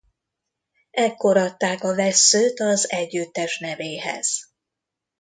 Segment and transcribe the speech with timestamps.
[0.91, 4.51] Ekkor adták a vesszőt az együttes nevéhez.